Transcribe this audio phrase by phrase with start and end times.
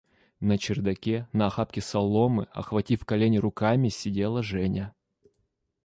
[0.39, 4.95] На чердаке на охапке соломы, охватив колени руками, сидела Женя.